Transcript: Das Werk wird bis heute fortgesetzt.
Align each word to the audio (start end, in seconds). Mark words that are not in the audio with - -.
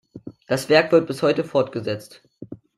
Das 0.47 0.67
Werk 0.67 0.91
wird 0.91 1.05
bis 1.05 1.21
heute 1.21 1.43
fortgesetzt. 1.43 2.23